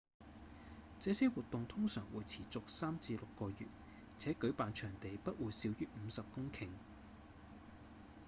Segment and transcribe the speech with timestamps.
[0.99, 3.67] 這些活動通常會持續3至6個月
[4.17, 6.69] 且舉辦場地不會小於50公頃